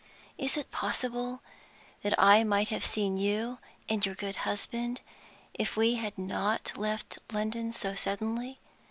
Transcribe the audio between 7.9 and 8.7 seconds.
suddenly?